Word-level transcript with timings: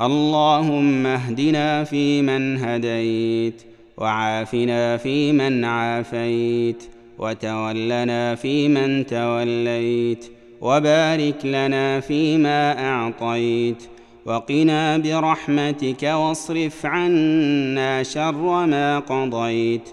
اللهم 0.00 1.06
اهدنا 1.06 1.84
فيمن 1.84 2.56
هديت 2.56 3.62
وعافنا 3.96 4.96
فيمن 4.96 5.64
عافيت 5.64 6.82
وتولنا 7.18 8.34
فيمن 8.34 9.06
توليت 9.06 10.30
وبارك 10.60 11.44
لنا 11.44 12.00
فيما 12.00 12.88
أعطيت 12.88 13.82
وقنا 14.26 14.98
برحمتك 14.98 16.02
واصرف 16.02 16.86
عنا 16.86 18.02
شر 18.02 18.66
ما 18.66 18.98
قضيت 18.98 19.88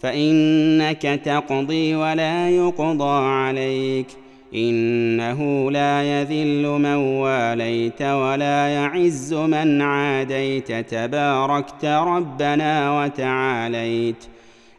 فإنك 0.00 1.02
تقضي 1.02 1.94
ولا 1.94 2.50
يقضى 2.50 3.24
عليك. 3.26 4.21
إنه 4.54 5.70
لا 5.70 6.02
يذل 6.02 6.62
من 6.62 6.94
واليت 6.94 8.02
ولا 8.02 8.68
يعز 8.68 9.34
من 9.34 9.82
عاديت. 9.82 10.72
تباركت 10.72 11.84
ربنا 11.84 13.02
وتعاليت. 13.02 14.24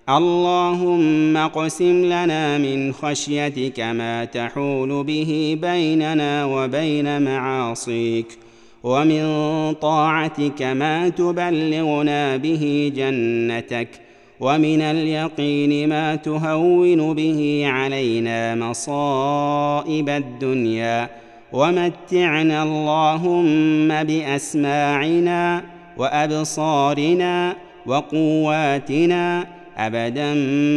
اللهم 0.10 1.38
اقسم 1.38 2.06
لنا 2.06 2.58
من 2.58 2.94
خشيتك 2.94 3.80
ما 3.80 4.26
تحول 4.26 5.04
به 5.04 5.58
بيننا 5.62 6.46
وبين 6.46 7.22
معاصيك. 7.22 8.28
ومن 8.84 9.24
طاعتك 9.74 10.62
ما 10.62 11.10
تبلغنا 11.10 12.38
به 12.38 12.92
جنتك. 12.96 13.88
ومن 14.40 14.82
اليقين 14.82 15.90
ما 15.90 16.16
تهون 16.16 17.14
به 17.14 17.64
علينا 17.66 18.56
مصائب 18.56 20.10
الدنيا 20.10 21.10
ومتعنا 21.54 22.64
اللهم 22.64 24.04
بأسماعنا 24.04 25.64
وأبصارنا 25.98 27.56
وقواتنا 27.86 29.48
أبدا 29.78 30.34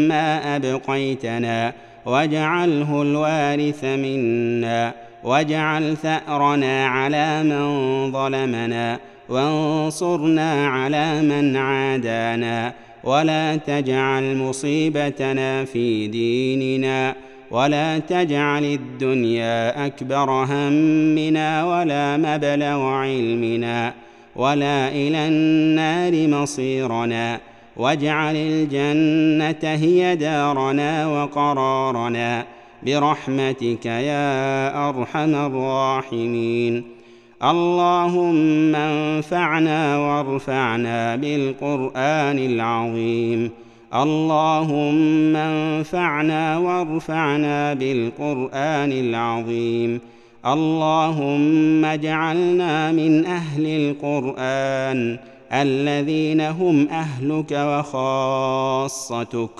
ما 0.08 0.56
أبقيتنا 0.56 1.72
واجعله 2.06 3.02
الوارث 3.02 3.84
منا 3.84 4.92
واجعل 5.24 5.96
ثأرنا 5.96 6.86
على 6.86 7.42
من 7.42 7.66
ظلمنا 8.12 8.98
وانصرنا 9.28 10.68
على 10.68 11.22
من 11.22 11.56
عادانا 11.56 12.72
ولا 13.06 13.56
تجعل 13.56 14.36
مصيبتنا 14.36 15.64
في 15.64 16.06
ديننا 16.06 17.14
ولا 17.50 17.98
تجعل 17.98 18.64
الدنيا 18.64 19.86
أكبر 19.86 20.30
همنا 20.30 21.64
ولا 21.64 22.16
مبلغ 22.16 22.82
علمنا 22.82 23.94
ولا 24.36 24.88
إلى 24.88 25.28
النار 25.28 26.42
مصيرنا 26.42 27.40
واجعل 27.76 28.36
الجنة 28.36 29.74
هي 29.74 30.16
دارنا 30.16 31.06
وقرارنا 31.06 32.44
برحمتك 32.82 33.86
يا 33.86 34.88
أرحم 34.88 35.34
الراحمين 35.34 36.95
اللهم 37.42 38.74
انفعنا 38.74 39.98
وارفعنا 39.98 41.16
بالقرآن 41.16 42.38
العظيم. 42.38 43.50
اللهم 43.94 45.36
انفعنا 45.36 46.58
وارفعنا 46.58 47.74
بالقرآن 47.74 48.92
العظيم. 48.92 50.00
اللهم 50.46 51.84
اجعلنا 51.84 52.92
من 52.92 53.26
أهل 53.26 53.66
القرآن 53.66 55.18
الذين 55.52 56.40
هم 56.40 56.88
أهلك 56.88 57.52
وخاصتك. 57.52 59.50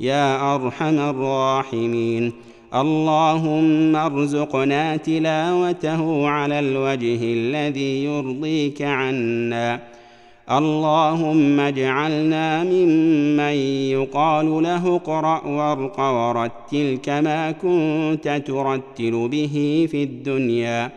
يا 0.00 0.54
أرحم 0.54 0.98
الراحمين. 0.98 2.32
اللهم 2.74 3.96
ارزقنا 3.96 4.96
تلاوته 4.96 6.28
على 6.28 6.58
الوجه 6.60 7.18
الذي 7.22 8.04
يرضيك 8.04 8.82
عنا. 8.82 9.80
اللهم 10.50 11.60
اجعلنا 11.60 12.64
ممن 12.64 13.54
يقال 13.92 14.62
له 14.62 14.96
اقرأ 14.96 15.46
وارق 15.46 16.00
ورتل 16.00 16.98
كما 17.02 17.50
كنت 17.50 18.42
ترتل 18.46 19.28
به 19.28 19.86
في 19.90 20.02
الدنيا. 20.02 20.90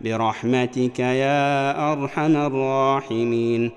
برحمتك 0.00 0.98
يا 1.00 1.92
أرحم 1.92 2.36
الراحمين. 2.36 3.70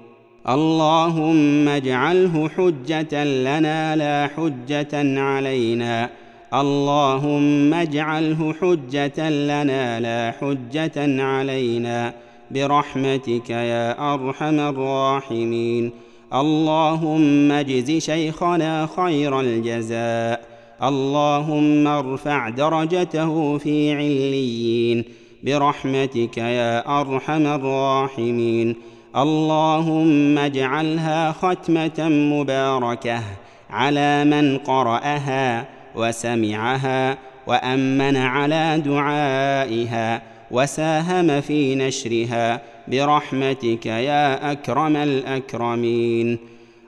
اللهم 0.49 1.67
اجعله 1.67 2.49
حجة 2.49 3.23
لنا 3.23 3.95
لا 3.95 4.29
حجة 4.37 5.21
علينا. 5.21 6.22
اللهم 6.53 7.73
اجعله 7.73 8.53
حجة 8.61 9.29
لنا 9.29 9.99
لا 9.99 10.33
حجة 10.41 11.23
علينا. 11.23 12.13
برحمتك 12.51 13.49
يا 13.49 14.13
أرحم 14.13 14.59
الراحمين. 14.59 15.91
اللهم 16.33 17.51
اجز 17.51 17.91
شيخنا 17.91 18.87
خير 18.97 19.39
الجزاء. 19.39 20.41
اللهم 20.83 21.87
ارفع 21.87 22.49
درجته 22.49 23.57
في 23.57 23.93
عليين. 23.93 25.03
برحمتك 25.43 26.37
يا 26.37 27.01
أرحم 27.01 27.45
الراحمين. 27.45 28.75
اللهم 29.15 30.37
اجعلها 30.37 31.31
ختمة 31.31 32.09
مباركة 32.09 33.23
على 33.69 34.23
من 34.25 34.57
قرأها. 34.57 35.72
وسمعها 35.95 37.17
وأمن 37.47 38.17
على 38.17 38.81
دعائها 38.85 40.21
وساهم 40.51 41.41
في 41.41 41.75
نشرها 41.75 42.61
برحمتك 42.87 43.85
يا 43.85 44.51
أكرم 44.51 44.95
الأكرمين. 44.95 46.37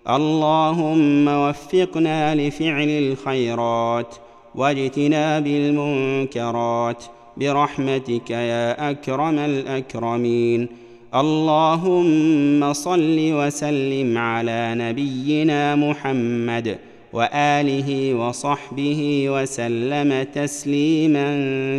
اللهم 0.10 1.28
وفقنا 1.28 2.36
لفعل 2.36 2.90
الخيرات 2.90 4.16
واجتناب 4.56 5.48
المنكرات 5.48 7.04
برحمتك 7.38 8.30
يا 8.30 8.92
أكرم 8.92 9.40
الأكرمين. 9.40 10.68
اللهم 11.16 12.74
صل 12.74 13.18
وسلم 13.20 14.18
على 14.18 14.76
نبينا 14.78 15.76
محمد 15.76 16.78
وآله 17.16 18.14
وصحبه 18.14 19.26
وسلم 19.30 20.24
تسليما 20.24 21.28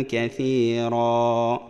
كثيرا. 0.09 1.66